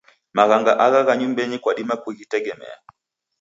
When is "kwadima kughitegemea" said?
1.63-2.75